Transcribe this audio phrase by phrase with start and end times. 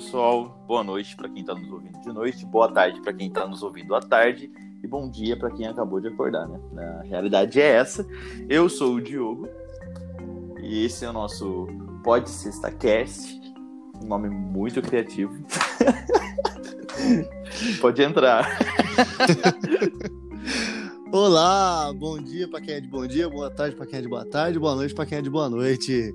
[0.00, 0.64] pessoal.
[0.66, 3.62] Boa noite para quem está nos ouvindo de noite, boa tarde para quem está nos
[3.62, 4.50] ouvindo à tarde
[4.82, 6.58] e bom dia para quem acabou de acordar, né?
[7.00, 8.06] A realidade é essa.
[8.48, 9.46] Eu sou o Diogo
[10.62, 11.68] e esse é o nosso
[12.02, 13.38] Pode Sexta Cast,
[14.02, 15.34] um nome muito criativo.
[17.82, 18.48] Pode entrar.
[21.12, 24.08] Olá, bom dia para quem é de bom dia, boa tarde para quem é de
[24.08, 26.14] boa tarde, boa noite para quem é de boa noite.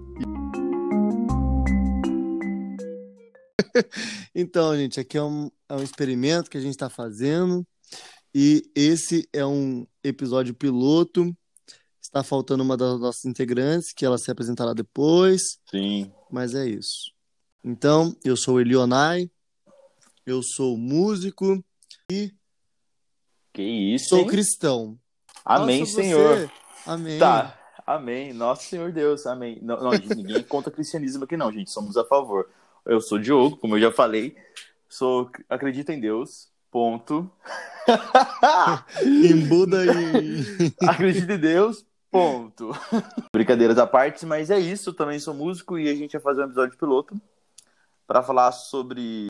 [4.34, 7.66] então, gente, aqui é um, é um experimento que a gente está fazendo
[8.34, 11.36] e esse é um episódio piloto.
[12.02, 15.42] Está faltando uma das nossas integrantes, que ela se apresentará depois.
[15.70, 16.12] Sim.
[16.32, 17.14] Mas é isso.
[17.64, 19.30] Então, eu sou o Elionai,
[20.26, 21.64] eu sou músico
[22.12, 22.32] e
[23.54, 24.28] que isso, sou hein?
[24.28, 25.00] cristão.
[25.46, 26.38] Amém, Nossa, Senhor.
[26.38, 26.52] Você...
[26.86, 27.18] Amém.
[27.18, 27.58] Tá.
[27.88, 28.34] Amém.
[28.34, 29.26] Nosso Senhor Deus.
[29.26, 29.60] Amém.
[29.62, 31.72] Não, não, ninguém contra o cristianismo aqui, não, gente.
[31.72, 32.50] Somos a favor.
[32.86, 34.36] Eu sou Diogo, como eu já falei.
[34.88, 36.50] Sou acredito em Deus.
[36.70, 37.30] Ponto.
[39.04, 40.74] em Buda e.
[40.88, 41.84] acredito em Deus.
[42.12, 42.72] Ponto.
[43.34, 44.94] Brincadeiras à parte, mas é isso.
[44.94, 47.20] Também sou músico e a gente vai fazer um episódio piloto
[48.06, 49.28] para falar sobre.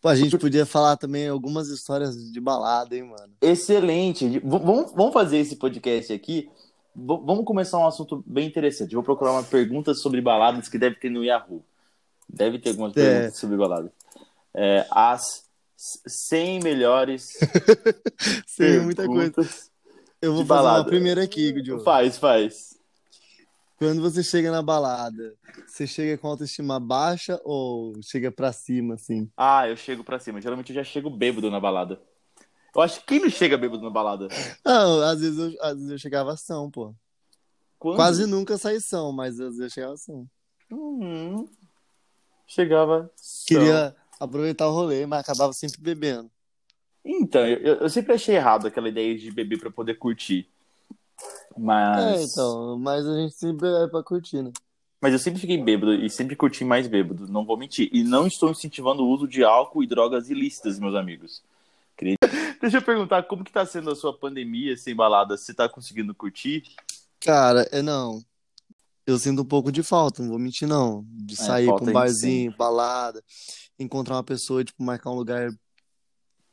[0.00, 3.32] Pô, a gente podia falar também algumas histórias de balada, hein, mano?
[3.40, 4.28] Excelente.
[4.28, 6.48] V vamos, vamos fazer esse podcast aqui.
[6.94, 8.94] V vamos começar um assunto bem interessante.
[8.94, 11.64] Vou procurar uma pergunta sobre baladas que deve ter no Yahoo.
[12.36, 13.36] Deve ter algumas perguntas é.
[13.36, 13.90] sobre balada.
[14.54, 15.44] É, as
[15.76, 17.28] 100 melhores.
[18.46, 19.34] Sim, muita coisa.
[20.20, 20.80] Eu vou balada.
[20.80, 21.82] uma primeira aqui, Diogo.
[21.82, 22.76] Faz, faz.
[23.78, 25.34] Quando você chega na balada,
[25.66, 29.30] você chega com autoestima baixa ou chega pra cima, assim?
[29.36, 30.40] Ah, eu chego pra cima.
[30.40, 32.00] Geralmente eu já chego bêbado na balada.
[32.74, 34.28] Eu acho que quem não chega bêbado na balada?
[34.64, 36.94] Não, às vezes eu, às vezes eu chegava ação, pô.
[37.78, 37.96] Quando?
[37.96, 40.26] Quase nunca saí são, mas às vezes eu chegava ação.
[40.70, 41.48] Uhum.
[42.46, 43.10] Chegava.
[43.46, 46.30] Queria aproveitar o rolê, mas acabava sempre bebendo.
[47.04, 50.48] Então, eu, eu sempre achei errado aquela ideia de beber para poder curtir.
[51.56, 52.20] Mas.
[52.20, 54.52] É, então, mas a gente sempre é pra curtir, né?
[55.00, 57.88] Mas eu sempre fiquei bêbado e sempre curti mais bêbado, não vou mentir.
[57.92, 61.42] E não estou incentivando o uso de álcool e drogas ilícitas, meus amigos.
[61.96, 62.16] Queria...
[62.60, 65.36] Deixa eu perguntar, como que tá sendo a sua pandemia sem balada?
[65.36, 66.64] Você tá conseguindo curtir?
[67.20, 68.22] Cara, é não.
[69.06, 71.04] Eu sinto um pouco de falta, não vou mentir, não.
[71.08, 73.22] De É, sair pra um barzinho, balada,
[73.78, 75.48] encontrar uma pessoa, tipo, marcar um lugar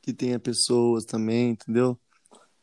[0.02, 2.00] que tenha pessoas também, entendeu?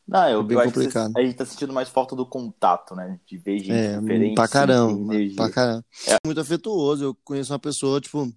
[0.07, 1.13] Não, eu, É bem eu acho complicado.
[1.13, 3.19] que a gente tá sentindo mais falta do contato, né?
[3.25, 4.35] De ver gente É, diferente.
[4.35, 5.85] pra caramba, pra caramba.
[6.07, 7.03] É muito afetuoso.
[7.03, 8.31] Eu conheço uma pessoa, tipo,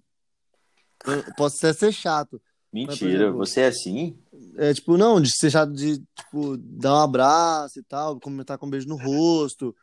[1.05, 2.41] eu posso até ser chato.
[2.71, 4.17] Mentira, exemplo, você é assim?
[4.57, 8.65] É, tipo, não, de ser chato de, tipo, dar um abraço e tal, comentar com
[8.65, 9.73] um beijo no rosto.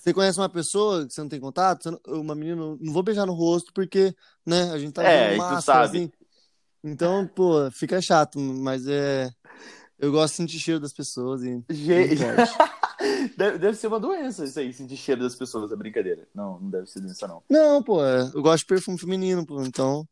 [0.00, 1.90] Você conhece uma pessoa que você não tem contato?
[1.90, 4.14] Não- uma menina, não vou beijar no rosto porque,
[4.46, 5.98] né, a gente tá É, e tu máscara, sabe.
[5.98, 6.12] assim.
[6.82, 9.30] Então, pô, fica chato, mas é...
[9.98, 11.62] Eu gosto de sentir cheiro das pessoas e...
[11.68, 12.16] Gente,
[13.36, 16.26] deve, deve ser uma doença isso aí, sentir cheiro das pessoas, é brincadeira.
[16.34, 17.42] Não, não deve ser doença, não.
[17.50, 20.08] Não, pô, é, eu gosto de perfume feminino, pô, então...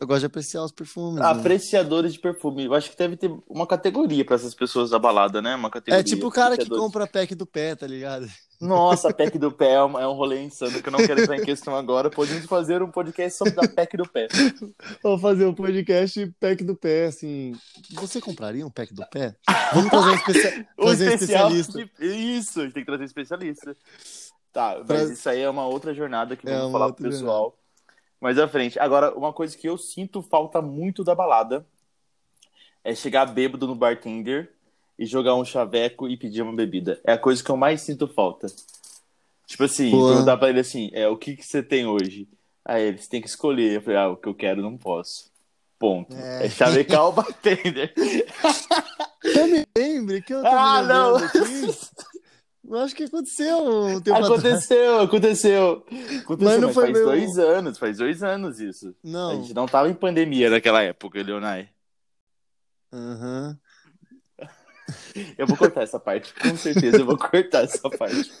[0.00, 1.20] Eu gosto de apreciar os perfumes.
[1.20, 1.26] né?
[1.26, 2.64] Apreciadores de perfume.
[2.64, 5.54] Eu acho que deve ter uma categoria pra essas pessoas da balada, né?
[5.54, 6.00] Uma categoria.
[6.00, 8.26] É tipo o cara que compra pack do pé, tá ligado?
[8.60, 11.22] Nossa, a PEC do pé é um, é um rolê insano que eu não quero
[11.22, 12.10] entrar em questão agora.
[12.10, 14.28] Podemos fazer um podcast sobre a PEC do pé.
[15.02, 17.52] Vou fazer um podcast pack do pé, assim.
[17.92, 19.34] Você compraria um pack do pé?
[19.72, 20.66] Vamos trazer um, especia...
[20.76, 21.50] Trazer um especial.
[21.50, 22.04] especialista.
[22.04, 23.76] de- Isso, a gente tem que trazer um especialista.
[24.52, 27.56] Tá, mas isso aí é uma outra jornada que É vamos falar pro pessoal
[28.20, 28.78] mais à frente.
[28.78, 31.64] Agora, uma coisa que eu sinto falta muito da balada
[32.84, 34.52] é chegar bêbado no bartender
[35.00, 37.00] e jogar um chaveco e pedir uma bebida.
[37.02, 38.48] É a coisa que eu mais sinto falta.
[39.46, 40.08] Tipo assim, Pô.
[40.08, 42.28] perguntar pra ele assim, é, o que, que você tem hoje?
[42.62, 43.76] Aí ele, você tem que escolher.
[43.76, 45.30] Eu falei, ah, o que eu quero não posso.
[45.78, 46.14] Ponto.
[46.14, 46.44] É.
[46.44, 47.94] É, chavecar o bartender.
[49.24, 51.18] Eu me lembre que eu tô ah, não!
[52.68, 54.16] Eu acho que aconteceu um tempo.
[54.16, 55.84] Aconteceu, aconteceu.
[56.22, 58.88] Aconteceu, Mas mas, faz meu- dois anos, faz dois anos isso.
[58.88, 59.40] A Não.
[59.42, 61.68] gente não tava em pandemia naquela época, Leonai.
[62.92, 63.39] Aham.
[65.36, 68.30] Eu vou cortar essa parte, com certeza eu vou cortar essa parte.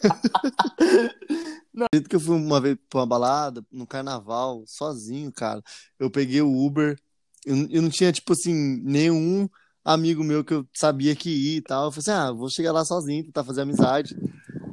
[1.74, 5.62] Acredito que eu fui uma vez pra uma balada, no carnaval, sozinho, cara.
[5.98, 6.96] Eu peguei o Uber.
[7.44, 8.52] Eu, eu não tinha, tipo assim,
[8.82, 9.48] nenhum
[9.84, 11.86] amigo meu que eu sabia que ia e tal.
[11.86, 14.14] Eu falei assim, ah, vou chegar lá sozinho, tentar fazer amizade.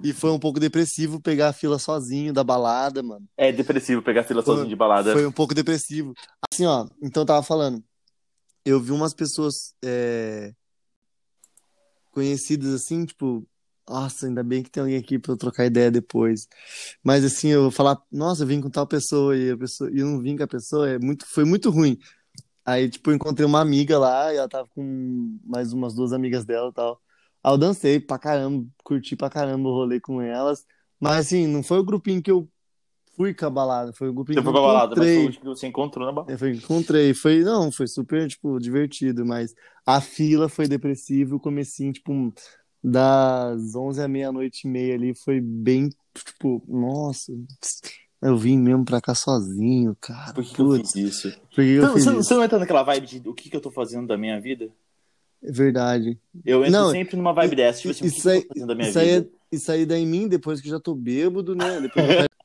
[0.03, 3.25] E foi um pouco depressivo pegar a fila sozinho da balada, mano.
[3.38, 5.13] É depressivo pegar fila Foi- sozinho de balada.
[5.13, 6.13] Foi um pouco depressivo.
[6.51, 7.83] Assim, ó, então eu tava falando.
[8.65, 10.51] Eu vi umas pessoas é,
[12.17, 13.47] conhecidas assim, tipo,
[13.89, 16.47] Nossa, ainda bem que tem alguém aqui pra eu trocar ideia depois.
[17.03, 19.99] Mas assim, eu vou falar, nossa, eu vim com tal pessoa e a pessoa e
[19.99, 21.97] eu não vim com a pessoa, é muito, foi muito ruim.
[22.65, 26.45] Aí, tipo, eu encontrei uma amiga lá e ela tava com mais umas duas amigas
[26.45, 27.01] dela e tal.
[27.43, 30.65] Aí eu dancei pra caramba, curti pra caramba o rolê com elas.
[30.99, 32.49] Mas assim, não foi o grupinho que eu
[33.17, 35.15] fui com a balada, foi o Você que foi eu pra balada, mas encontrei.
[35.23, 36.37] foi o que você encontrou na balada.
[36.37, 39.53] Fui- encontrei, foi, não, foi super, tipo, divertido, mas
[39.85, 42.33] a fila foi depressiva, o comecinho, tipo,
[42.83, 47.31] das 11 à meia-noite e meia ali, foi bem, tipo, nossa,
[48.21, 51.31] eu vim mesmo pra cá sozinho, cara, Por que, que eu fiz isso?
[51.55, 52.23] por Você, fiz você- isso?
[52.23, 54.69] você não entra naquela vibe de o que, que eu tô fazendo da minha vida?
[55.43, 56.19] É verdade.
[56.45, 58.41] Eu entro Não, sempre numa vibe dessa, tipo assim, o que, Isso que eu aí,
[58.41, 59.19] tô fazendo da minha isso aí, vida?
[59.19, 62.11] é, isso aí dá em mim depois que já tô bêbado, né, depois eu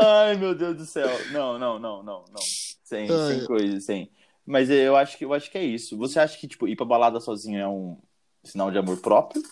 [0.00, 1.08] Ai, meu Deus do céu.
[1.32, 2.40] Não, não, não, não, não.
[2.84, 3.34] Sem, Ai.
[3.34, 4.10] sem coisa, sem.
[4.46, 5.96] Mas eu acho que eu acho que é isso.
[5.98, 7.98] Você acha que, tipo, ir pra balada sozinho é um
[8.44, 9.42] sinal de amor próprio?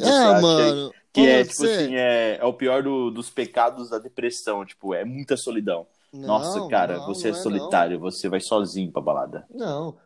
[0.00, 1.78] É, mano, que é, pode tipo ser.
[1.84, 5.86] assim, é, é o pior do- dos pecados da depressão, tipo, é muita solidão.
[6.12, 7.42] Nossa, Não, cara, não, você é não não.
[7.42, 9.46] solitário, você vai sozinho pra balada.
[9.52, 9.96] Não.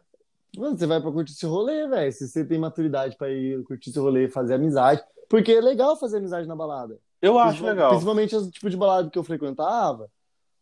[0.56, 2.12] Mano, você vai pra curtir esse rolê, velho.
[2.12, 5.02] Se você tem maturidade pra ir curtir esse rolê, fazer amizade.
[5.28, 6.98] Porque é legal fazer amizade na balada.
[7.26, 7.90] Eu acho Principal- legal.
[7.90, 10.10] Principalmente o tipo de balada que eu frequentava.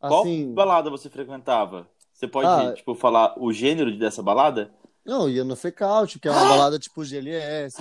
[0.01, 0.53] Qual Assim.
[0.55, 1.89] balada você frequentava?
[2.13, 4.71] Você pode, Ah, tipo, falar o gênero dessa balada?
[5.05, 7.77] Não, ia no Fecaut, que é uma balada tipo GLS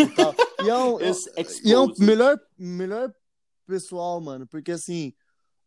[0.00, 0.34] e tal.
[0.64, 3.12] E é um, Esse e é um melhor, melhor
[3.66, 4.46] pessoal, mano.
[4.46, 5.12] Porque assim,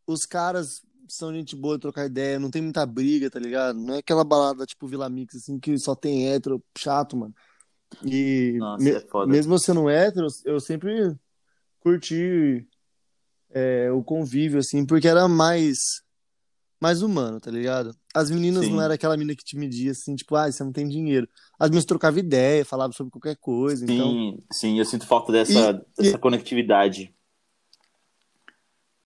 [0.07, 3.77] os caras são gente boa de trocar ideia, não tem muita briga, tá ligado?
[3.77, 7.33] Não é aquela balada tipo Vila Mix, assim, que só tem hétero chato, mano.
[8.03, 9.31] E Nossa, me- é foda.
[9.31, 11.15] mesmo sendo hétero, eu sempre
[11.87, 12.67] curti
[13.51, 16.01] é, o convívio, assim, porque era mais,
[16.81, 17.95] mais humano, tá ligado?
[18.13, 18.73] As meninas Sim.
[18.73, 21.27] não era aquela menina que te media, assim, tipo, ah, você não tem dinheiro.
[21.57, 24.11] As meninas trocavam ideia, falavam sobre qualquer coisa, então...
[24.11, 27.13] Sim, sim, eu sinto falta dessa, E- dessa conectividade.